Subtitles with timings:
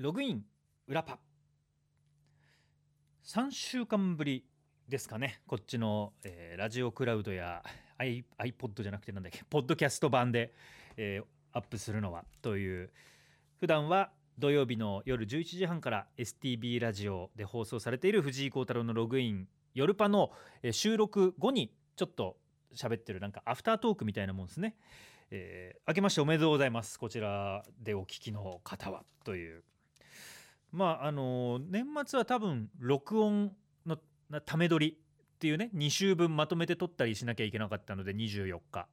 [0.00, 0.44] ログイン
[0.86, 1.18] 裏パ。
[3.24, 4.44] 3週間ぶり
[4.88, 5.40] ですかね。
[5.48, 7.64] こっちの、えーラジオクラウドや
[7.98, 10.54] iPod じゃなくてなんだっけポッドキャスト版で、
[10.96, 12.24] えーアップするのは。
[12.42, 12.92] という
[13.56, 20.30] 普段は土曜日の夜11時半から STB ラジオで放送されている藤井幸太郎のログイン夜パの、
[20.70, 22.36] 収録後にちょっと
[22.72, 24.76] 喋ってるなんかアフタートークみたいなもんですね。
[25.32, 27.00] えー明けましておめでとうございます。
[27.00, 29.02] こちらでお聞きの方は。
[29.24, 29.64] という
[30.72, 33.52] まああの年末は多分録音
[33.86, 33.98] の
[34.44, 38.86] ため撮りっていうね2週分まとめて撮ったりしなきゃいけなかったので24日。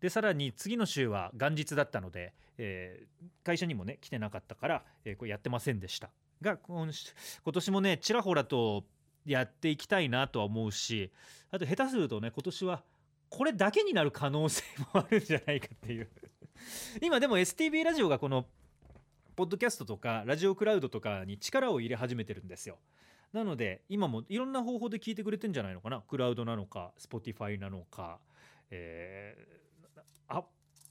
[0.00, 6.10] でさらに次の週は元日だったので、えー会社にもね来てなかったから、えーこやってませんでした。
[6.42, 8.84] が今今年もねちらほらと
[9.24, 11.10] やっていきたいなとは思うし
[11.50, 12.82] あと下手するとね今年は
[13.30, 14.62] これだけになる可能性
[14.92, 16.08] もあるんじゃないかっていう。
[17.00, 18.46] 今でも STB ラジオがこの
[19.36, 22.78] ポッドキャストとかラジオクラウドとかに力を入れ始めてるんですよ。
[23.32, 26.02] なので今もいろんな方法で聞いてくれてんじゃないのかな？
[26.02, 28.20] クラウドなのか Spotify なのか
[28.70, 30.44] えーあ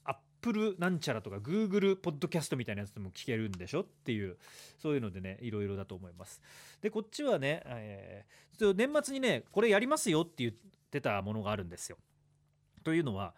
[0.04, 4.36] アップルなんちゃらとか Google ポッドキャストみたいなやつでも聞けるんでしょっていう
[4.78, 6.42] そういうのでねいろいろだと思います。
[6.82, 10.52] でこっちはね、えー年末にねこれやりますよって言っ
[10.90, 11.96] てたものがあるんですよ。
[12.84, 13.34] というのは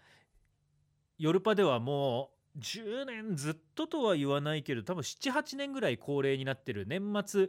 [1.16, 7.48] ヨルパではもう10年ずっととは言わないけど多分78年ぐらい恒例になってる年末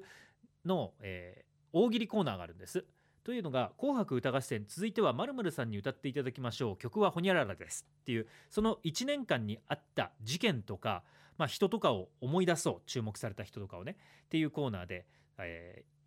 [0.66, 2.86] の、えー大喜利コーナーがあるんです。
[3.24, 6.78] というのが「紅白歌合戦」続いてはまるさんに歌っていただきましょう。
[6.78, 7.86] 曲はほにゃららです。
[8.02, 11.04] っていうその1年間にあった事件とか、
[11.38, 12.82] まあ、人とかを思い出そう。
[12.86, 13.98] 注目された人とかをね。
[14.26, 15.06] っていうコーナーで、
[15.38, 15.98] えー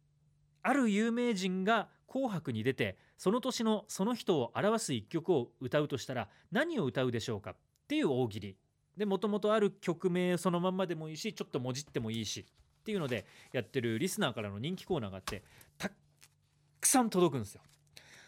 [0.62, 7.52] ある有名人が「紅白」に出てその年のその人を表す一曲を歌うとしたら何を歌うでしょうか？
[7.52, 8.56] っていう大喜利。
[9.00, 12.44] でもともとある曲名そのまんまでもいいしちょっともじってもいいし
[12.80, 15.42] っていうのでやってるリスナーからの人気コーナーがあって
[15.78, 17.62] たくさん届くんですよ。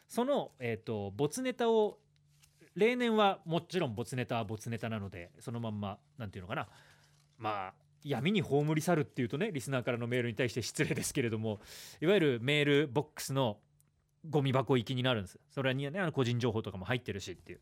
[0.08, 1.98] その、えー、と没ネタを
[2.74, 6.66] 例年はもちろん没ネタは没ネタなのでそのまんまなんていうのかな。
[7.36, 11.60] まあ闇に葬り去るっていうとねリスナーからのメールに対して失礼ですけれども
[12.00, 13.58] いわゆるメールボックスの
[14.26, 15.38] ゴミ箱行きになるんです。
[15.50, 17.60] それにはねあの個人情報とかも入ってるしっていう。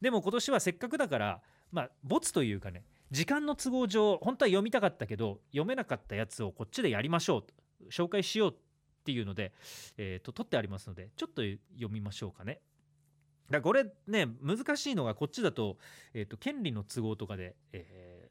[0.00, 1.40] でも今年はせっかくだから
[1.72, 7.44] まあボツというかね時間の都合上本当は読みたかったけど読めなかったやつをこっちでやりましょ
[7.80, 8.54] う紹介しようっ
[9.04, 9.52] ていうので、
[9.96, 11.42] えー、と取ってありますのでちょっと
[11.74, 12.60] 読みましょうかね。
[13.50, 15.76] だかこれね難しいのがこっちだと,、
[16.14, 18.30] えー、と権利の都合とかで、えー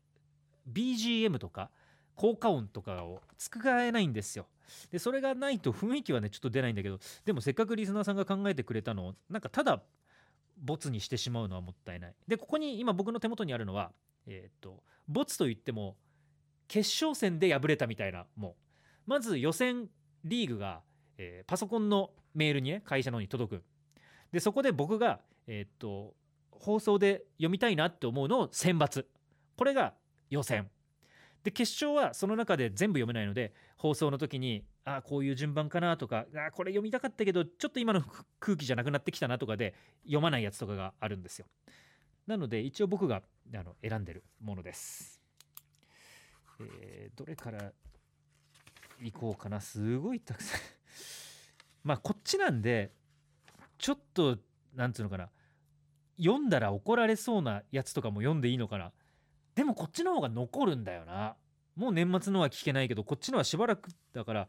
[0.71, 1.69] BGM とか
[2.15, 4.45] 効果音とかを使えないんですよ。
[4.91, 9.81] でそれがないと雰囲気はねちょっと出ないんだけどでもせっかくリスナーさんが考えてくれたのをなんかただ
[10.61, 12.15] ボツにしてしまうのはもったいない。
[12.27, 13.91] でここに今僕の手元にあるのは
[14.27, 15.97] えっ、とボツといっても
[16.67, 18.55] 決勝戦で敗れたみたいなもう。
[19.05, 19.87] まず予選
[20.23, 20.81] リーグが、
[21.17, 23.63] えーパソコンのメールにね会社の方に届く。
[24.31, 26.13] でそこで僕がえっ、と
[26.51, 29.05] 放送で読みたいなって思うのを選抜。
[29.55, 29.93] これが
[30.29, 30.69] 予選。
[31.43, 38.03] で決勝はその中で全部読めないので放送の時にああこういう順番かなとかあこれ読みたかったけどちょっと今の
[38.39, 39.73] 空気じゃなくなってきたなとかで
[40.03, 41.45] 読まないやつとかがあるんですよ。
[42.27, 43.23] なので一応僕が
[43.55, 45.19] あの選んでるものです、
[46.59, 47.71] えーどれから
[49.01, 49.61] いこうかな。
[49.61, 50.61] すごいたくさん。
[51.83, 52.91] まあこっちなんで
[53.77, 54.37] ちょっと
[54.73, 55.29] なんつうのかな。
[56.17, 58.91] 読んだら怒られそうなやつとかも読んでいいのかな。
[59.59, 61.35] でもこっちの方が残るんだよな。
[61.75, 64.47] もう年末のは聞けないけどこっちのはしばらくだから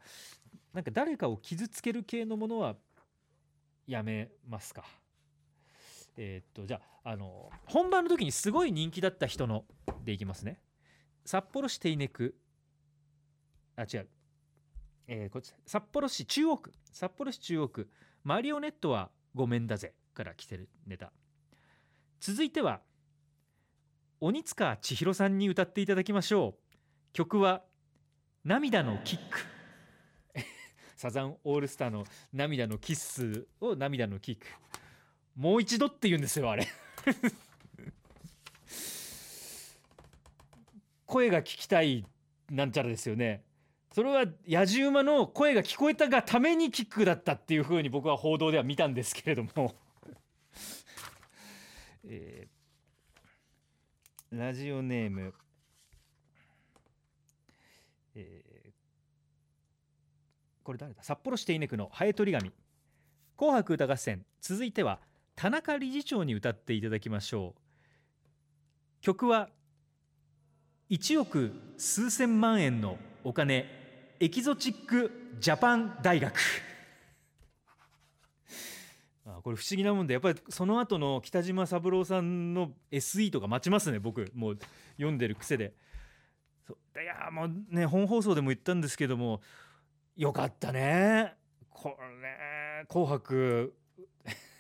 [0.73, 2.77] なんか誰かを傷つける系のものは
[3.89, 4.85] やめますか。
[6.17, 9.65] えーっとじゃああの本番の時にすごい人気だった人の
[10.05, 10.61] でいきますね。
[11.25, 12.37] 札幌市手稲区。
[13.75, 14.09] あ違う。
[15.09, 16.73] えーこっち札幌市中央区。
[16.93, 17.91] 札幌市中央区。
[18.23, 21.11] マリオネットはごめんだぜから来てるネタ。
[22.21, 22.81] 続いては
[24.23, 26.55] 鬼塚千尋さんに歌っていただきましょう。
[27.15, 27.63] 曲は
[28.45, 29.41] 涙のキック。
[30.95, 34.47] サザンオールスターの涙のキッスを涙のキック。
[35.37, 36.69] もう一度って言うんですよあれ。
[41.07, 42.05] 声が聞きたい
[42.51, 43.43] なんちゃらですよね。
[43.95, 49.75] それは野じ馬の声が聞こえたがためにキックだったっていうふうに僕は報道では見たんですけれども、
[52.05, 52.50] えー
[54.33, 55.35] ラジオネーム、
[58.15, 58.71] えー
[60.63, 61.03] これ誰だ？
[61.03, 62.53] 札幌市手稲区のハエ取り紙
[63.37, 64.25] 紅白歌合戦。
[64.41, 65.01] 続いては
[65.35, 67.61] 田中理事長に歌っていただきましょう。
[69.01, 69.49] 曲は
[70.91, 73.67] 1億数千万円のお金。
[74.21, 75.11] エキゾチック
[75.41, 76.39] ジャパン大学。
[79.39, 84.31] あこれ不思議なもんでやっぱりその後の北島三郎さんの SE とか待ちますね僕。
[84.35, 84.59] もう
[84.97, 85.75] 読んでる癖で。
[86.67, 87.01] そう。
[87.01, 89.41] いやもうね本放送でも言ったんですけども
[90.17, 91.35] よかったね。
[91.71, 93.75] これ「紅白」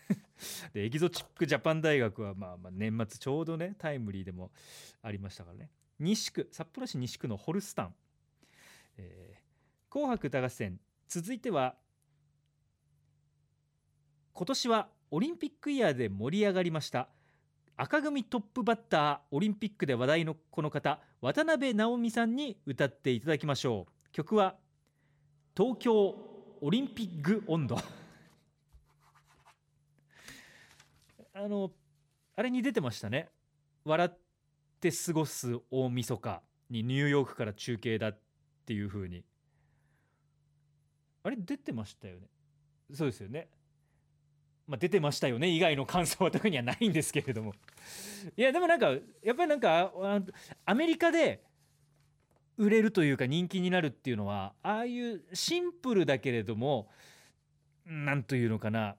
[0.72, 4.50] でエキゾチックジャパン大学はまあまあ年末ちょうどねタイムリーでも
[5.02, 5.70] ありましたからね。
[5.98, 7.94] 西区札幌市西区のホルスタン、
[8.96, 10.80] えー、紅白歌合戦。
[11.08, 11.76] 続いては
[14.40, 17.10] 今年はオリンピックイヤーで盛り上がりました。
[17.76, 23.92] 赤組トップバッターオリンピックで話題のこの方渡辺直美さんに歌っていただきましょう。
[24.12, 24.56] 曲は
[25.54, 26.16] 東京
[26.62, 27.76] オリンピック温度。
[31.34, 31.70] あの
[32.34, 33.28] あれに出てましたね。
[33.84, 34.10] 笑っ
[34.80, 38.18] て過ごす大晦日にニューヨークから中継だっ
[38.64, 39.22] ていう風に。
[41.24, 42.30] あれ出てましたよね。
[42.94, 43.50] そうですよね。
[44.70, 47.54] まあ、出てましたよね以外の感想は特にはないんですけれども。
[48.36, 48.90] いやでもなんか
[49.20, 49.92] やっぱりなんか
[50.64, 51.42] アメリカで
[52.56, 56.88] 売れるというか人気になるっていうのはああいうシンプルだけれども
[57.84, 58.94] 何というのかな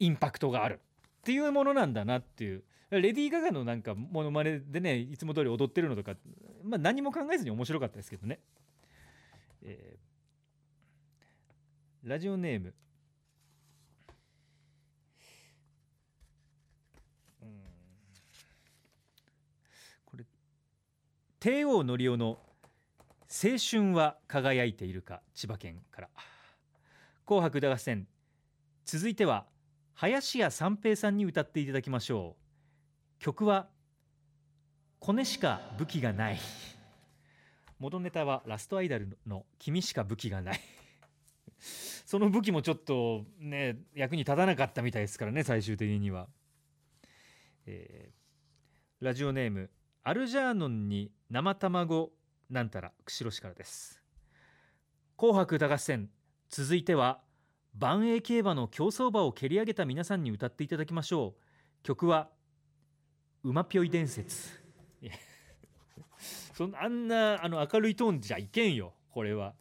[0.00, 2.62] インパクトがあるっていうものなんだなっていう。
[2.90, 6.12] レディー・ガガのなんかモノマネでねいつも通り踊ってるのとか、
[6.64, 8.40] まあ、何も考えずに面白かったですけどね、
[9.62, 12.72] えー、ラジオネーム
[21.40, 22.40] 帝王のりおの
[23.28, 26.08] 青春は輝いているか千葉県から。
[27.24, 28.08] 紅白歌合戦。
[28.84, 29.46] 続いては
[29.94, 32.34] 林家三平さんに歌っていただきましょ
[33.20, 33.22] う。
[33.22, 33.68] 曲は
[34.98, 36.38] コネしか武器がない。
[37.78, 40.60] 元ネタはラストアイドルの君しか武器がない。
[42.04, 46.26] その武器もちょっとね役に立たなかったみたいですからね最終的には、
[47.66, 49.70] えー、ラジオネーム
[50.04, 52.12] アルジャーノンに生卵
[52.48, 54.00] なんたら釧路市からです。
[55.16, 56.08] 紅白歌合戦
[56.48, 57.20] 続いては
[57.74, 61.42] 万栄競馬の競走馬を蹴り上げた皆さんに歌っていただきましょう。
[61.82, 62.28] 曲は
[63.42, 64.62] 馬ぴょい伝説。
[66.54, 69.54] そんあんなあの明るいトーンじゃいけんよこれは。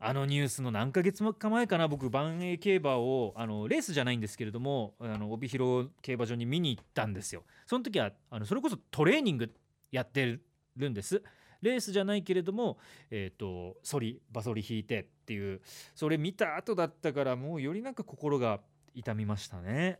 [0.00, 7.42] あのニュースの何ヶ月か前かな僕万栄競馬をあのレースじゃないんですけれどもあの帯広競馬場に見に行ったんですよ。
[7.66, 9.52] その時はあのそれこそトレーニング
[9.90, 10.38] やって
[10.76, 11.22] るんです。
[11.60, 12.78] レースじゃないけれども
[13.10, 15.60] えっ、ー、とソリバソリ引いてっていう
[15.96, 18.60] それ見た後だったからもうよりなんか心が
[18.94, 19.98] 痛みましたね。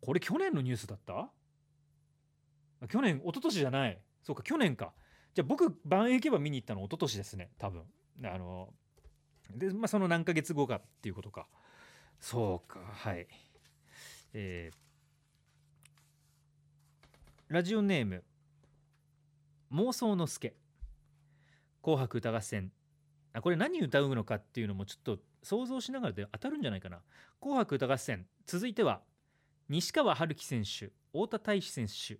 [0.00, 1.30] これ去年のニュースだった？
[2.88, 4.00] 去年一昨年じゃない。
[4.24, 4.92] そうか去年か。
[5.34, 7.82] じゃあ僕万栄競馬見に行ったの一昨年ですね多分。
[8.24, 8.68] あの
[9.54, 11.46] でまあその何ヶ月後かっていうことか。
[12.20, 13.26] そうかはい。
[14.34, 18.22] えー、ラジオネーム
[19.72, 20.54] 妄想の助。
[21.82, 22.70] 紅白歌合戦。
[23.32, 27.00] あこれ何歌うのかっていうのもちょっと想像しながらで当たるんじゃないかな。
[27.40, 28.26] 紅白歌合戦。
[28.46, 29.00] 続いては
[29.68, 32.18] 西川春樹選手太田大志選手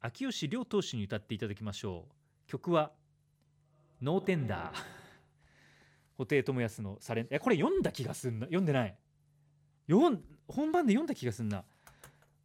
[0.00, 2.19] 秋吉亮投手に歌っていただきましょう
[2.50, 2.90] 曲は
[4.02, 4.76] 「ノーテンダー」
[6.18, 8.46] 布袋寅泰のサレンえこれ読んだ気がすんな。
[8.46, 8.98] 読んでない。
[9.88, 11.64] 読ん本番で読んだ気がすんな。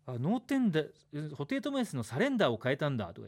[0.05, 3.11] あノーテンダー布袋寅泰のサレンダーを変えたんだ。
[3.13, 3.27] とか。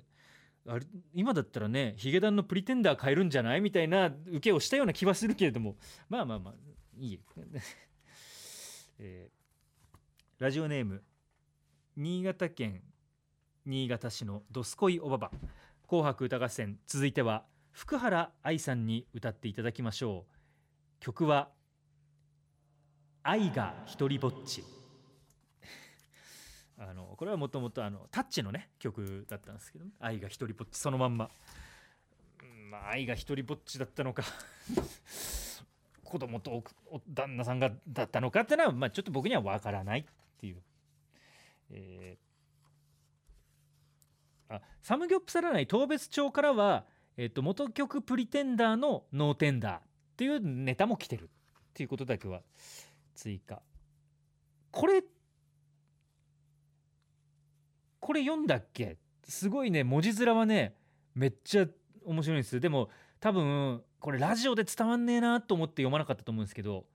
[0.68, 5.78] あれ今だったらねヒゲダンのプリテンダー変えるんじゃないみたいな受けをしたような気はするけれども。
[6.10, 6.54] まあまあまあ
[7.00, 7.20] いい、
[9.00, 11.04] えー、ラジオネーム
[11.96, 12.84] 新潟県
[13.66, 15.32] 新潟市のどすこいおばば。
[15.90, 20.34] 紅白歌合戦続いては福原愛さんに歌っていただきましょう。
[21.00, 21.48] 曲は
[23.24, 24.66] 愛が一人ぼっち。
[26.78, 31.32] あのこれはもともとあのタッチのね曲だったんですけど、愛が一人ぼっちそのまんま、
[32.70, 34.24] まあ、愛が一人ぼっちだったのか。
[36.04, 36.66] 子供と
[37.08, 40.06] 旦那さんがだったのかっていうのは、まあ、ちょっと僕には分からないっ
[40.38, 40.62] ていう、
[41.70, 42.27] えー、
[44.50, 46.86] あサムギョプサラ内当別町からは、
[47.18, 49.82] えっと、元曲プリテンダーのノーテンダーっ
[50.16, 51.28] ていうネタも来てるっ
[51.74, 52.42] ていうことだけは
[53.14, 53.62] 追加。
[54.72, 55.04] これ
[58.00, 58.98] これ読んだっけ？
[59.24, 59.84] すごいね。
[59.84, 60.76] 文字面はね
[61.14, 61.68] めっちゃ
[62.06, 62.90] 面白いんですでも
[63.20, 66.86] 多分これラジオで伝わんねえなと思って読まなかったと思うんですけど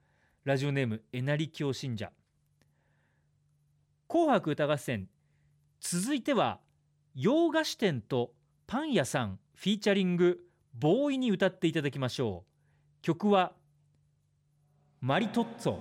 [0.44, 2.10] ラジオネームえなり教信者。
[4.08, 5.08] 紅白歌合戦。
[5.80, 6.60] 続いては
[7.14, 8.32] 洋菓子店と
[8.66, 10.40] パン屋さんフィーチャリング
[10.74, 12.48] ボーイに歌っていただきましょう。
[13.02, 13.52] 曲は
[15.00, 15.76] マリトッツォ。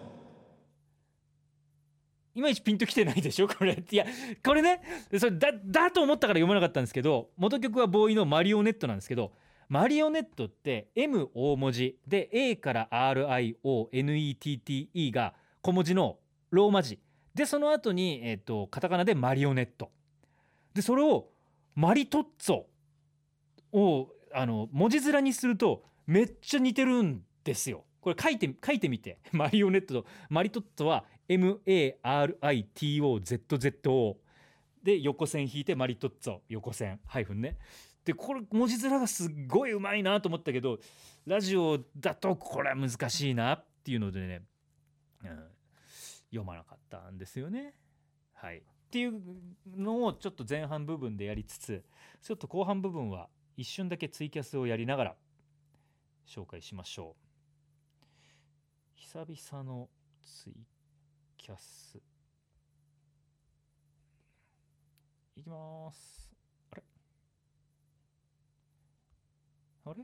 [2.33, 3.47] いまいちピンときてないでしょ？
[3.47, 3.81] これ。
[3.89, 4.05] いや
[4.43, 4.81] これね
[5.17, 9.31] それだだと思ったから読まなかったんですけど元曲はボーイのマリオネットなんですけど
[9.69, 16.19] マリオネットって M 大文字で A から RIONETTE が小文字の
[16.49, 16.99] ローマ字。
[17.33, 19.89] でその後にえっ、とカタカナでマリオネット。
[20.73, 21.29] でそれを
[21.75, 22.63] マリトッツォ
[23.73, 27.85] をあの文字面にするとめっちゃ似てるんですよ。
[28.01, 32.01] これ書いて書いてみて マリオネットとマリトッツォは MARITOZZO
[34.83, 37.57] で横線引いてマリトッツォ横線ハイフンね
[38.03, 40.79] でこれ文字面がすっごいうまいなと思ったけど
[41.27, 44.41] ラジオだとこれは難しいなっていうのでね、
[45.23, 45.29] うん、
[46.31, 47.75] 読まなかったんですよね。
[48.33, 49.21] はい、っていう
[49.77, 51.81] のをちょっと前半部分でやりつつ
[52.21, 55.15] ちょっと後半部分は一瞬だけツイキャスをやりながら
[56.27, 57.21] 紹介しましょう。
[58.95, 59.87] 久々の
[60.21, 60.53] ツイ
[61.37, 62.01] キャス。
[65.37, 66.29] いきます。
[66.71, 66.83] あれ？
[69.85, 70.03] あれ？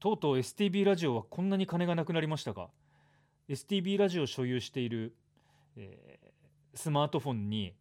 [0.00, 2.70] とうとう STB ラジオはこんなに金がなくなりましたか
[3.48, 5.14] ？STB ラジオを所有している、
[5.76, 6.18] え、
[6.74, 7.74] スマートフォンに、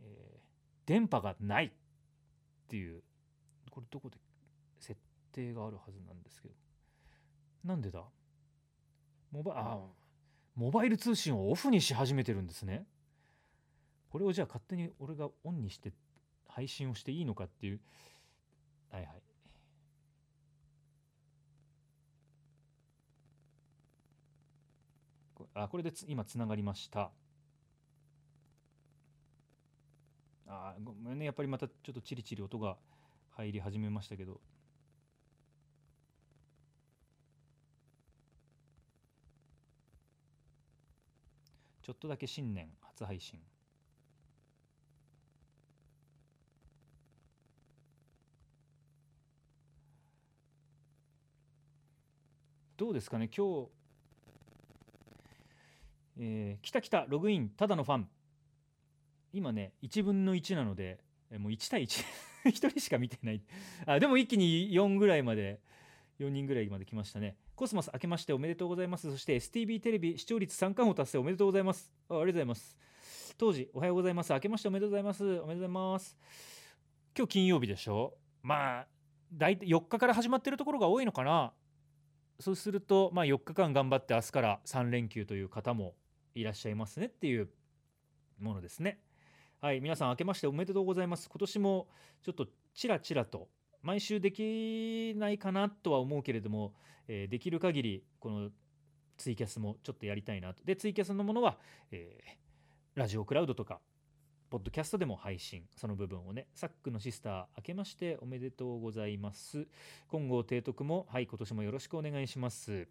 [0.00, 0.40] え、
[0.86, 1.70] 電波がないっ
[2.68, 3.02] ていう
[3.70, 4.16] これどこで
[4.78, 4.98] 設
[5.32, 6.54] 定があるはずなんですけど
[7.64, 8.02] なんでだ？
[9.30, 9.78] モバあ
[10.54, 12.86] モバイル通信をオフにし始めてるんですね。
[14.10, 15.92] これをじゃあ勝手に俺がオンにして
[16.48, 17.80] 配信をしていいのかっていう。
[18.90, 19.22] はいはい。
[25.60, 27.10] あこれで今つながりました。
[30.46, 31.24] あごめんね。
[31.24, 32.76] やっぱりまたちょっとチリチリ音が
[33.30, 34.40] 入り始めましたけど。
[41.82, 43.40] ちょっとだけ新年初配信。
[52.76, 53.28] どうですかね？
[53.36, 53.77] 今日
[56.18, 58.08] えー、来た来たログインただのファン。
[59.32, 60.98] 今ね1分の1なので
[61.38, 62.04] もう1対1
[62.46, 63.42] 1 人しか見てない。
[63.86, 65.60] あでも一気に4ぐらいまで
[66.18, 67.36] 4人ぐらいまで来ましたね。
[67.54, 69.10] コスモス明けましておめでとうございます。
[69.10, 71.92] そして STB テレビ視聴率3冠を達成おめでとうございます。
[72.08, 72.78] あありがとうございます。
[73.36, 74.32] 当時おはようございます。
[74.32, 75.24] 明けましておめでとうございます。
[75.24, 76.18] おめでとうございます。
[77.16, 78.16] 今日金曜日でしょ？
[78.42, 78.88] まあ
[79.32, 81.52] 大体4日から始まってるところが多いのかな。
[82.40, 85.94] そうするとまあ4日間頑張って明日から3連休という方も
[86.40, 87.48] いらっしゃいますねっていう
[88.38, 89.00] ものですね
[89.60, 91.88] はい皆さん明けましておめでとうございます今年も
[92.22, 93.48] ちょっとちらちらと
[93.82, 96.74] 毎週できないかなとは思うけれども、
[97.06, 98.50] えー、できる限りこの
[99.18, 100.64] ツイキャスもちょっとやりたいなと。
[100.64, 101.58] で、ツイキャスのものは、
[101.90, 103.80] えー、ラジオクラウドとか、
[104.48, 109.66] ポッドキャストでも配信、その部分をね、サックのシスター、明けましておめでとうございます。
[110.06, 112.88] 今後、提督も、はい、今年もよろしくお願いします。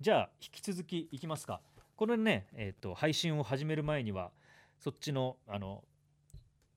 [0.00, 1.60] じゃあ、引き続きいきますか。
[1.96, 4.32] このね、え、ー、と、配信を始める前には、
[4.78, 5.84] そっちの、あの、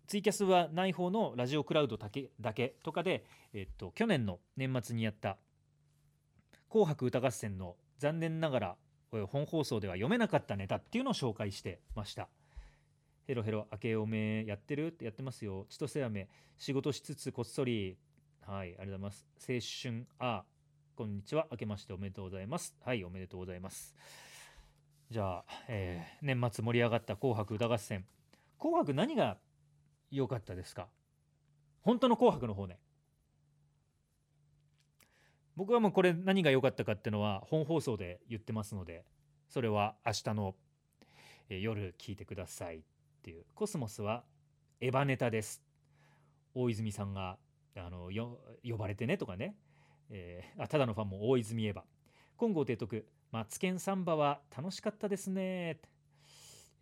[0.07, 5.37] ツイキャスはない方のラジオクラウドだけだけとかで、えっと、去年の年末にやった
[6.69, 8.77] 「紅白歌合戦」の残念ながら
[9.27, 12.29] 本放送では読めなかったネタっていうのを紹介してました。
[13.25, 14.87] ヘロヘロ明けおめやってる？
[14.87, 15.65] ってやってますよ。
[15.69, 17.97] 千歳飴仕事しつつこっそり
[18.41, 19.27] はいありがとうございます。
[19.39, 20.45] 青春あ
[20.95, 22.75] こんにちは明けましておめでとうございます。
[22.81, 23.95] はいおめでとうございます。
[25.11, 28.05] じゃあ、えー、年末盛り上がった紅白歌合戦。
[28.57, 29.37] 紅白何が
[30.09, 30.87] 良かったですか？
[31.81, 32.79] 本当の紅白の方ね。
[35.55, 39.05] 僕はもうこれ何が良かったかっていうのは本放送で言ってますので
[39.47, 40.55] それは明日の
[41.47, 42.81] 夜聞いてくださいっ
[43.21, 43.45] ていう。
[43.53, 44.23] コスモスは
[44.81, 45.61] エヴァネタです。
[46.55, 47.37] 大泉さんが
[47.77, 48.09] あの
[48.63, 49.55] 呼ばれてねとかね、
[50.09, 51.81] えー、あただのファンも大泉エヴァ。
[52.39, 53.05] 金剛提督
[53.35, 55.81] マツケンサンバは楽しかったですね。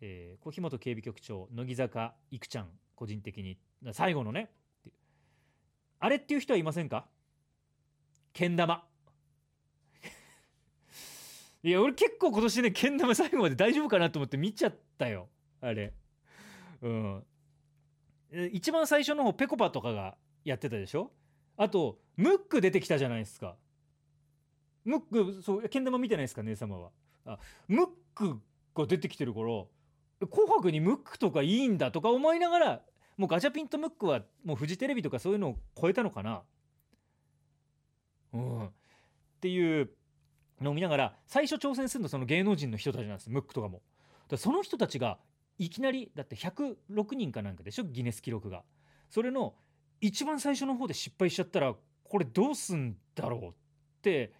[0.00, 3.58] えー、小日本警備局長乃木坂いくちゃん個人的に
[3.90, 4.52] 最後のね。
[5.98, 7.06] あれっていう人はいませんか？
[8.32, 8.84] けん玉。
[11.64, 15.26] いや俺結構今年ねけん玉最後まで大丈夫かなと思って見ちゃったよ。
[15.60, 15.92] あれ。
[16.82, 17.24] うん。
[18.52, 21.10] 一番最初の方ぺこぱとかがやってたでしょ？
[21.56, 23.56] あとムック出てきたじゃないですか。
[24.84, 26.90] ムックそうけん玉見てないですか姉様は？
[27.26, 27.38] あ
[27.68, 28.40] ムック
[28.74, 29.46] が出てきてるから
[30.26, 32.82] 紅白にムックとかいいんだとか思いながら
[33.16, 36.42] もうガチャピンとムックはもうフジテレビとかそういうのを超えたのかな？
[38.32, 38.70] うんっ
[39.40, 39.90] ていう
[40.60, 43.82] のを見ながら最初挑戦するのその芸能人の人たちなんですムックとかも。
[44.28, 45.18] だその人たちが
[45.58, 47.84] いきなりだって106人かなんかでしょ？
[47.84, 48.62] ギネス記録が。
[49.10, 49.54] それの
[50.00, 53.52] 一番最初の方で失敗しちゃったらこれどうすんだろうっ
[54.02, 54.32] て、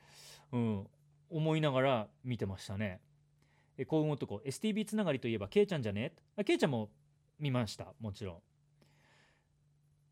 [0.55, 0.87] うん、
[1.31, 3.01] 思いながら見てましたね。
[3.77, 6.13] え幸運男 STB つながりといえばケイちゃんじゃね？
[6.37, 6.91] あケイちゃんも
[7.41, 7.93] 見ました。
[8.01, 8.39] もちろん。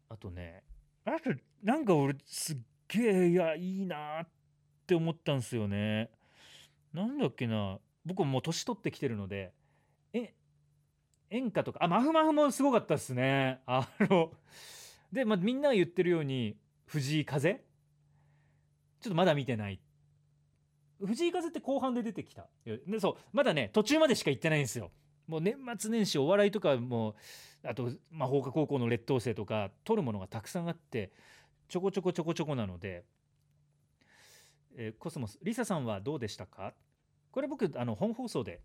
[0.09, 0.65] あとね
[1.05, 1.31] あと
[1.63, 2.57] なんか俺すっ
[2.89, 4.29] げえいやいいなっ
[4.85, 6.11] て思ったんすよね。
[6.93, 7.79] なんだっけな。
[8.05, 9.53] 僕もう年取ってきてるので
[10.13, 10.35] え
[11.31, 13.61] 演歌とかあマフマフもすごかったっすね。
[13.65, 14.33] あの
[15.13, 16.57] で、まあ、みんなが言ってるように
[16.87, 17.61] 藤井風？
[19.01, 19.79] ちょっとまだ見てない。
[21.07, 22.47] 藤井風って後半で出てきた。
[22.65, 24.91] でそうまだね途中までしか行ってないんですよ。
[25.27, 27.15] もう年末年始お笑いとかも
[27.65, 31.13] あと魔法科高校の劣等生とか撮るものがたくさんあって
[31.69, 33.05] ちょこちょこちょこちょこなので、
[34.77, 36.75] えー、コスモスリサさんはどうでしたか？
[37.31, 38.61] これ僕あの本放送で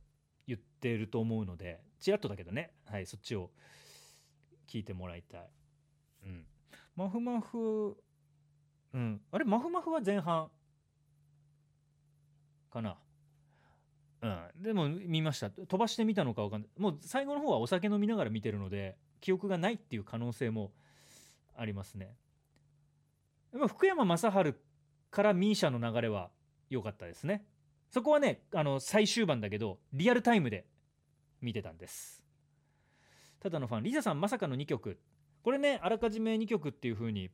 [0.48, 2.72] 言ってると思うのでちらっとだけどね。
[2.86, 3.52] はいそっちを
[4.68, 5.50] 聞いてもらいたい。
[6.26, 6.46] うん。
[6.96, 7.96] マフマフ
[8.94, 9.22] うん。
[9.32, 10.50] あれマフマフは前半
[12.72, 12.98] かな。
[14.22, 14.48] うん。
[14.62, 15.50] でも見ました。
[15.50, 16.70] 飛ばしてみたのか分かんない。
[16.78, 20.72] もう最後の方はお酒飲みながら見てるので記憶がないっていう可能性も
[21.56, 22.16] ありますね。
[23.68, 24.56] 福山雅治
[25.10, 26.30] から misia の流れは
[26.70, 27.46] 良かったですね。
[27.90, 30.66] そこはねあの最終盤だけどリアルタイムで
[31.42, 32.24] 見てたんです。
[33.40, 35.00] ただのファンリザさんまさかの2曲。
[35.44, 37.30] これねあらかじめ2曲っていう風に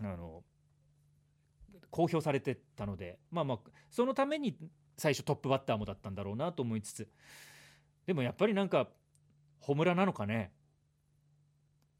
[0.00, 0.42] あの
[1.90, 3.58] 公表されてたのでまあまあ
[3.90, 4.56] そのために
[4.96, 7.08] 最初トップバッターもだったんだろうなと思いつつ
[8.06, 8.88] でもやっぱりなんか
[9.60, 10.52] ホムラなのかね？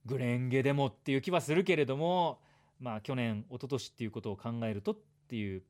[0.07, 2.41] グレンゲでもっていう気はするけれども
[2.81, 4.99] まあ去年一昨年っていうことを考えるとっ
[5.29, 5.63] ていう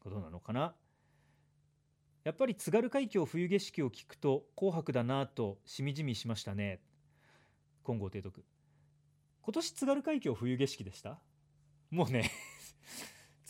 [0.00, 0.74] ことなのかな？
[2.24, 6.80] やっぱり津軽海峡冬景色を聞くと紅白だなとしみじみしましたね。
[7.84, 8.44] 金剛提督。
[9.42, 11.18] 今年津軽海峡冬景色でした？
[11.90, 12.30] もうね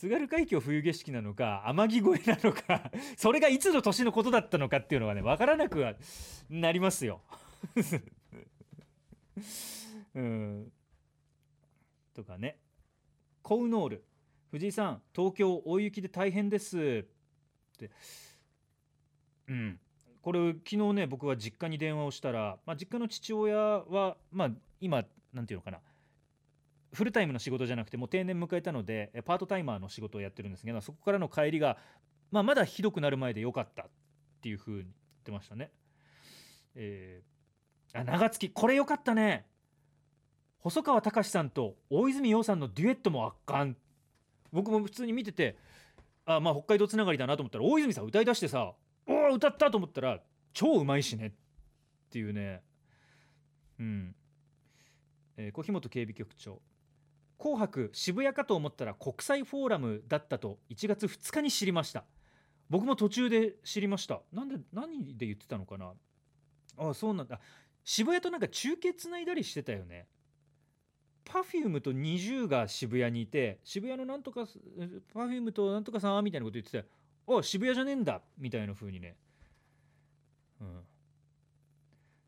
[0.03, 5.95] 津軽海峡冬景色なのか天城越えなのか それがいつの年のことだったのかっていうのがね分からなくは
[6.49, 7.21] なりますよ。
[10.13, 10.73] うん。
[12.13, 12.59] とかね。
[13.41, 14.03] コウノール。
[14.51, 16.77] 藤井さん東京大雪で大変です。
[16.77, 17.05] っ
[17.77, 17.89] て。
[19.47, 19.79] うん。
[20.21, 25.79] これ昨日ね僕は実家に電話をしたら、まあ、実家の父親は、まあ、今なんていうのかな。
[26.93, 31.77] フルタイムの仕事じゃなくてもう定年迎えたのでパートタイマーの仕事をやってるんですけどそこからの帰りが、
[32.31, 33.85] まあ、まだひどくなる前でよかったっ
[34.41, 34.87] ていうふうに言っ
[35.23, 35.71] てましたね。
[36.75, 39.45] えー、あ長月これよかったね。
[40.59, 43.75] 細川たかしさんと大泉洋さんのデュエットも圧巻
[44.51, 45.57] 僕も普通に見てて
[46.25, 48.73] あまあ北海道つながりだなと思ったら大泉さん歌いだしてさ
[49.07, 50.19] おお歌ったと思ったら
[50.53, 51.27] 超うまいしね。
[51.27, 51.31] っ
[52.11, 52.61] ていうね。
[53.79, 54.15] うん。
[55.35, 56.61] えー、小日本警備局長。
[57.43, 62.05] 紅白渋谷かと思ったら国際フォーラムだったと1月2日に知りました。
[62.69, 64.21] 僕も途中で知りました。
[64.31, 65.91] なんで何で言ってたのかな？
[66.77, 67.41] あそうなんだ。
[67.83, 70.07] 渋谷となんか中継つないだりしてたよね。
[71.25, 74.47] Perfume と NiziU が渋谷にいて渋谷のなんとか
[75.13, 76.85] Perfume となんとかさんみたいなこと言ってて
[77.27, 78.21] あ渋谷じゃねえんだ。
[78.37, 79.17] みたいな風にね。
[80.61, 80.67] うん。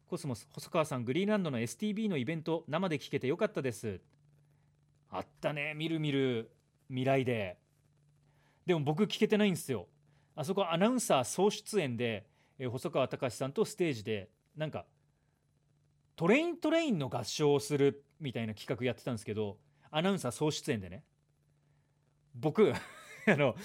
[0.08, 4.01] コスモス細川さんグリーンランドの STB のイベント生で聞けてよかったです。
[5.09, 6.51] あったねみるみる
[6.87, 7.57] 未来で。
[8.65, 9.87] でも僕聞けてないんですよ。
[10.35, 14.85] あそこアナウンサー総出演で、え細川隆さんとステージでなんか
[16.15, 19.57] トレイントレインの合唱をするみたいな企画やってたんですけど
[19.91, 21.03] アナウンサー総出演でね。
[22.33, 22.73] 僕
[23.27, 23.55] あの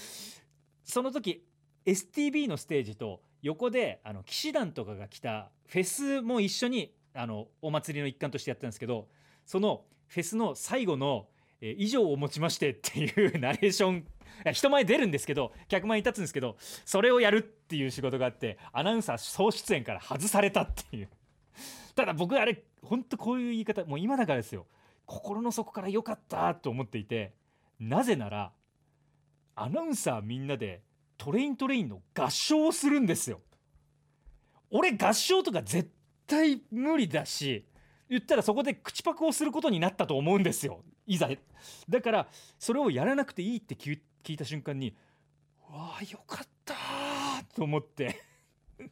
[0.85, 1.47] その時
[1.87, 9.09] STB のステージと横であの騎士団とかが来たフェスも一緒にあのお祭りの一環としてやってたんですけど
[9.47, 11.29] そのフェスの最後の
[11.63, 14.07] 「え以上をもちまして」っていうナレーション
[14.53, 21.09] 人前出るんですけど客前に立つんですけどそれをやるっていう仕事があってアナウンサー総出演から外されたっていう
[21.95, 24.67] ただ僕あれ本当こういう言い方もう今だからですよ
[25.07, 27.33] 心の底から良かったと思っていて
[27.79, 28.53] なぜなら
[29.55, 30.83] アナウンサーみんなで
[31.19, 33.43] トレイントレインの合唱をするんですよ。
[34.71, 35.91] 俺合唱とか絶
[36.27, 37.67] 対無理だし
[38.11, 40.83] 言ったらそこで口パクをすることになったと思うんですよ。
[41.07, 41.31] いざ。
[41.89, 44.97] だからそれをやらなくていいって聞いた瞬間に
[45.71, 46.75] わあよかった
[47.55, 48.21] と思って。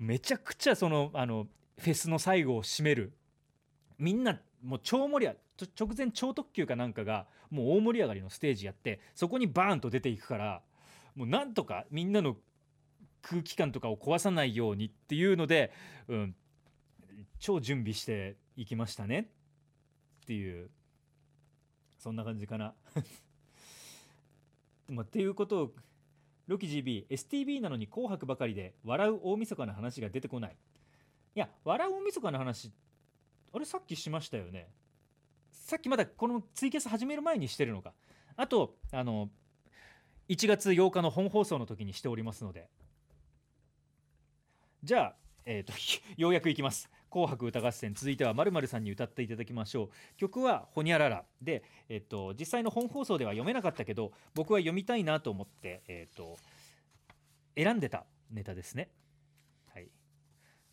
[0.00, 1.46] めちゃくちゃそのあの
[1.78, 3.12] フェスの最後を締める。
[3.98, 10.62] みんなもう超盛り上がり直前超特急かなんかがもう大盛り上がりのステージやってそこにバーンと出ていくから
[11.14, 12.36] もうなんとかみんなの
[13.22, 15.72] 空気感とかを壊さないようにっていうので、
[16.08, 16.34] うん、
[17.44, 19.28] 超準備していきましたね。
[20.22, 20.70] っていう
[21.98, 22.74] そんな感じかな。
[24.88, 25.74] ま、っていうことを
[26.46, 30.56] ロキ GB STB なのに「紅白」ばかりで笑う大晦日の話が出てこない。
[31.34, 32.72] いや笑う大晦日の話
[33.52, 34.72] あれさっきしましたよね。
[35.52, 37.92] さっきまだこのツイキャス始める前にしてるのか。
[38.36, 39.30] あとあの
[40.30, 42.70] 1月8日の本放送の時にしておりますので。
[44.82, 45.74] じゃあ、えーと、
[46.16, 56.36] ようやくいきます「紅白歌合戦」続いてはまるまるさんに歌っていただきましょう曲は「ほにゃららで」えーと、実際の本放送では読めなかったけど僕は読みたいなと思って、えーと、
[57.56, 58.90] 選んでたネタですね。
[59.66, 59.88] はい、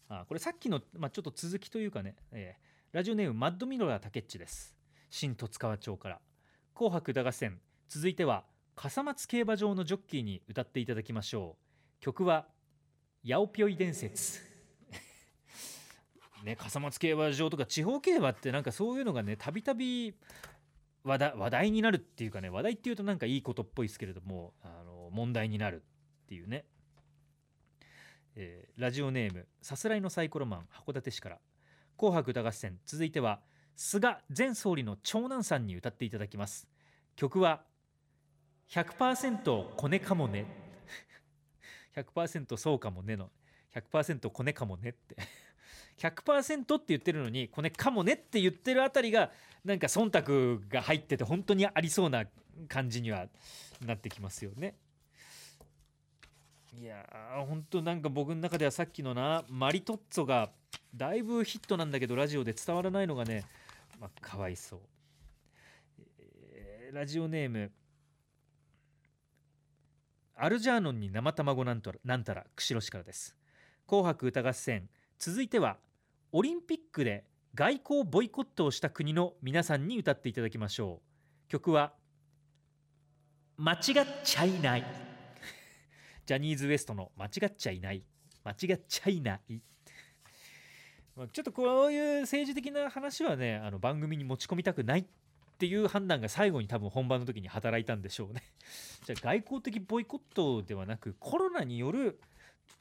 [0.10, 4.75] あこれさっきの、まあ、ちょっと続きというかね、えー、ラジオネームマッドミロラー竹っちです。
[5.12, 6.21] 新十津川町から
[6.73, 11.99] 「紅白歌合戦」続いては笠松競馬場のジョッキーに歌っていただきましょう。
[11.99, 12.47] 曲は
[13.23, 14.51] 「ヤオピョイ伝説。
[16.43, 20.13] ね笠松競馬場とか地方競馬ってなんかそういうのがねたびたび
[21.04, 25.84] 話題になるっていうかね話題っていうとなんかいいことっぽいですけれどもあの問題になる
[26.23, 26.65] っていうね、
[28.36, 31.39] えー、ラジオネームさすらいのサイコロマン函館市から
[31.97, 33.41] 「紅白歌合戦」続いては
[33.75, 36.67] 菅前総理の長男さんに歌っていただきます。
[37.15, 37.63] 曲は
[38.69, 40.45] 100%コネかもね
[41.95, 43.30] 100%そうかもねの。
[43.73, 45.15] 100%コネかもねって。
[45.97, 49.32] 100%って言ってるのにコネかもねって言ってるあたりが
[49.63, 52.25] なんか忖度が入ってて本当にありそうな
[52.67, 53.27] 感じには
[53.86, 54.75] なってきますよね。
[56.80, 60.49] いやー本当なんか僕の中ではさっきのなマリトッツォが
[60.95, 63.43] だいぶヒットなんだけどラジオで伝わらないのがね、
[63.99, 64.80] まあ、かわいそう、
[66.54, 67.71] えー、ラジオネーム
[70.36, 73.36] アルジャーノンに生卵なんとなんたら釧路市からです
[73.86, 74.89] 紅白歌合戦
[75.22, 75.78] 続いては
[76.32, 81.00] オリンピックで外交ボイコットをした国の皆さんに歌っていただきましょ
[81.48, 81.48] う。
[81.48, 81.94] 曲は
[83.56, 83.80] 間違っ
[84.24, 84.86] ちゃいない。
[86.26, 88.04] ジャニーズ WEST の間違っちゃいない。
[88.44, 89.42] 間違っちゃいない。
[89.52, 95.06] ちょっとこういう政治的な話はねあの番組に持ち込みたくないっ
[95.60, 98.42] ていう判断が最後に多分本番の時に働いたんでしょうね。
[99.06, 102.20] じゃあ外交的ボイコットではなくコロナによる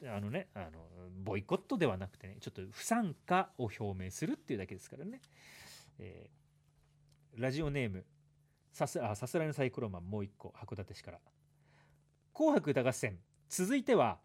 [0.04, 0.78] あのねあの
[1.22, 5.20] ボイコットではなくてねちょっと不参加を表明するっていうだけですからね。
[5.98, 8.04] えー、ラジオネーム
[8.72, 11.18] さすあさすらいのサイクロマンもう一個函館市から
[12.32, 13.18] 「紅白歌合戦」
[13.50, 14.18] 続いては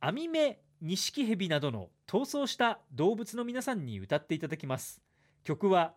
[0.00, 5.02] アミメニシキヘビなどの逃走した動物の皆さんに歌っていただきます。
[5.44, 5.94] 曲は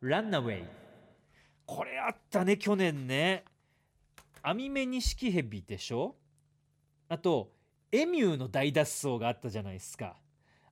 [0.00, 0.64] ランナウェイ
[1.64, 3.44] これあったね去年ね。
[4.42, 6.16] アミメニシキヘビでしょ？
[7.12, 7.52] あと
[7.92, 10.16] エミューの大脱走があったじゃないですか。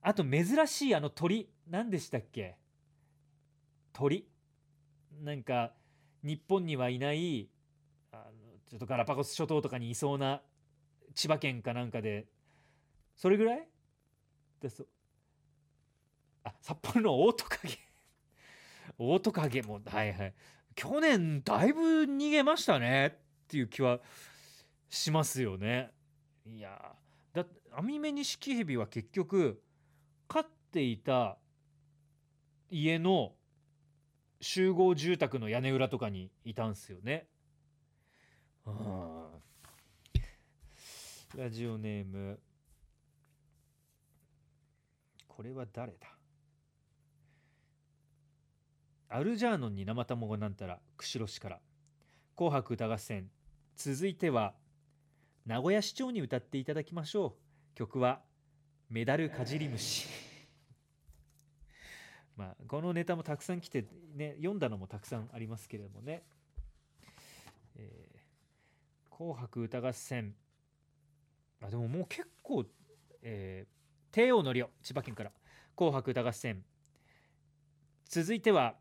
[0.01, 2.55] あと珍しいあの鳥何でしたっけ？
[3.93, 4.25] 鳥？
[5.23, 5.73] なんか
[6.23, 7.47] 日本にはいない
[8.11, 10.41] あのちょっとガラパゴス諸島とかにいそうな
[11.13, 12.25] 千葉県かなんかで
[13.15, 13.67] それぐらい？
[14.59, 14.85] でそ
[16.43, 17.77] あ札幌のオオトカゲ
[18.97, 20.33] オオトカゲもはいはい。
[20.73, 23.11] 去年だいぶ逃げましたねっ
[23.47, 23.99] ていう気は
[24.89, 25.91] しますよね。
[26.45, 26.95] いや
[27.33, 29.61] だアミメニシキヘビは結局
[30.27, 31.37] 飼っていた
[32.69, 33.33] 家の
[34.39, 37.27] 集合住宅の屋根裏とかにいたんすよね。
[38.65, 39.21] うん
[41.37, 42.39] ラジオネーム。
[45.27, 46.07] これは誰だ？
[49.09, 51.59] アルジャーノンに生卵なんたら釧路市から。
[52.35, 53.29] 紅白歌合戦。
[53.75, 54.53] 続いては
[55.45, 57.35] 名古屋市長に歌っていただきましょ
[57.73, 57.75] う。
[57.75, 58.21] 曲は
[58.89, 60.07] メダルかじり虫。
[62.37, 66.23] まあこのネタもたくさん来てね読んだのもたくさんありますけれどもね、
[67.75, 70.35] えー、紅白歌合戦。
[71.59, 72.65] あでももう結構、
[73.21, 75.31] えー、帝王のりお千葉県から。
[75.75, 76.63] 紅白歌合戦。
[78.05, 78.77] 続いては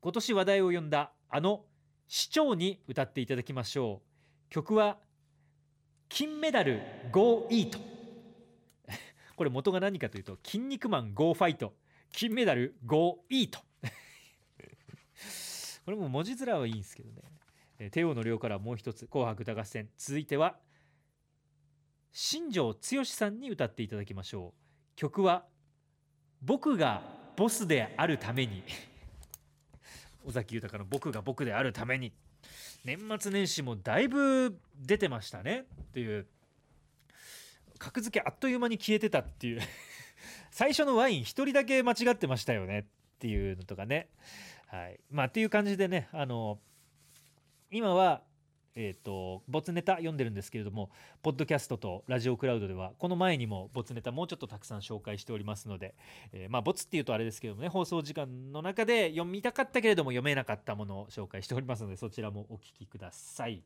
[0.00, 1.64] 今年話題を呼んだあの
[2.06, 4.50] 市長に歌っていただきましょう。
[4.50, 5.00] 曲は
[6.14, 7.78] 金メダル Go イート
[9.34, 11.72] これ元が何かというと筋肉マン Go ファイト。
[12.12, 13.60] 金メダル Go イート
[15.86, 17.08] これも文字面はいいんですけど
[17.78, 19.88] ね、帝王の量からもう一つ紅白歌合戦。
[19.96, 20.56] 続いては
[22.12, 24.96] 新庄剛志さんに歌っていただきましょう。
[24.96, 25.46] 曲は
[26.42, 27.02] 僕が
[27.36, 28.62] ボスであるために。
[30.24, 32.12] 尾崎豊の僕が僕であるために。
[32.84, 35.64] 年末年始もだいぶ出てましたね。
[35.82, 36.26] っていう。
[37.78, 39.60] 格付けあっという間に消えてたっていう。
[40.50, 42.80] 最初のワイン1人だけ間違ってましたよね。
[42.80, 42.84] っ
[43.18, 44.08] ていうのとかね。
[44.66, 45.00] はい。
[45.10, 46.58] まあっていう感じでねあの
[47.70, 48.22] 今は
[48.74, 50.90] えーと、ボツネタ読んでるんですけれども
[51.22, 55.94] ポッドキャストとラジオクラウドではこの前にもボツネタもうちょっとたくさん紹介しておりますので、
[56.32, 63.62] えー、まあボツっていうとあれですけどもね放送時間の中で読みたかったけれども読めなかったものを紹介しておりますのでそちらもお聞きください。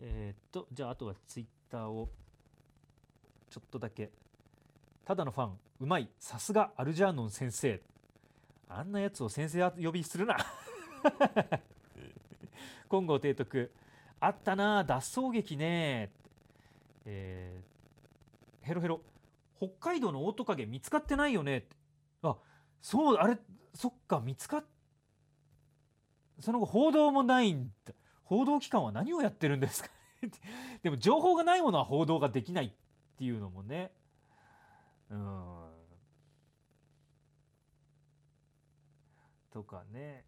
[0.00, 2.08] えっ、ー、とじゃああとはツイッターを
[3.50, 4.10] ちょっとだけ。
[5.04, 6.08] ただのファンうまい。
[6.18, 7.80] さすがアルジャーノン先生。
[8.68, 10.38] あんなやつを先生呼びするな。
[12.88, 13.70] 金剛提督
[14.26, 16.10] あったな脱走劇ね。
[17.04, 19.00] えー、ヘロヘロ。
[19.56, 21.66] 北海道のオオトカゲ見つかってないよね。
[22.22, 22.36] あ
[22.80, 23.38] そうあれ
[23.74, 24.64] そっか見つかっ
[26.40, 27.92] その後報道もないんだ。
[28.24, 29.90] 報道機関は何をやってるんですか
[30.82, 32.72] でも情報がないものは報道ができないっ
[33.16, 33.92] ていうのもね。
[35.10, 35.70] うん。
[39.52, 40.24] とかね。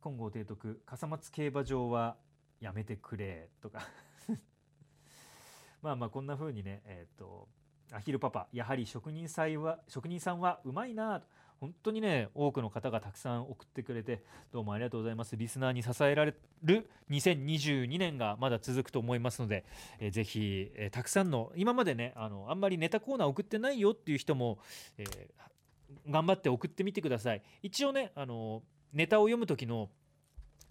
[0.00, 2.16] 金剛提督笠松競馬場は
[2.60, 3.80] やめてくれとか。
[5.82, 7.48] まあまあこんな風にねえっ、ー、と
[7.92, 11.22] アヒルパパやはり職人さんは職人さんはうまいな。
[11.60, 15.36] 本当にね多くの方がたくさん送ってくれてどうもありがとうございます。
[15.36, 19.66] リスナーに支えられる2022年がまだ続くと思いますので、
[19.98, 24.58] えー、ぜひ、えー、たくさんの今までねあのあんまりネタコーナー送ってないよっていう人も、
[24.96, 27.42] えー、頑張って送ってみてください。
[27.62, 29.88] 一応ねあのネタを読む時の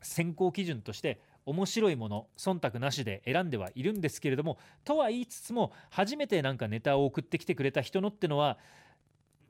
[0.01, 8.57] 選考基準として面白いもの忖度なしで選んではいるんですけれどもとは言いつつも初めてなんかネタを送ってきてくれた人のってのは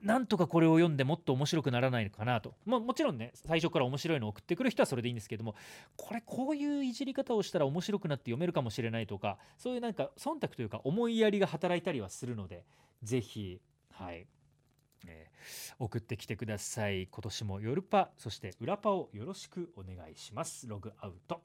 [0.02, 5.56] なんとかこれを読んでもっと面白くならないのかなと、まあ、もちろんね最初から面白いのを送ってくる人はそれでいいんですけども
[5.98, 12.64] これこういういじり方をしたら面白くなって読めるかもしれないとかそういうなんか忖度というか思いやりが働いたりはするので
[13.04, 13.60] 是非
[13.92, 14.26] はい。
[15.08, 17.08] えー、送ってきてください。
[17.08, 20.68] 今年もヨルパそして裏パをよろしくお願いします。
[20.68, 21.42] ログアウト。